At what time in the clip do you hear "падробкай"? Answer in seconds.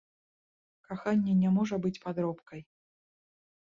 2.09-2.69